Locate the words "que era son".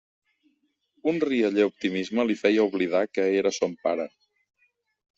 3.19-3.81